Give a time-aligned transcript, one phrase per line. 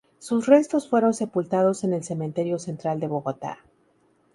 [0.17, 3.59] Sus restos fueron sepultados en el Cementerio Central de Bogotá.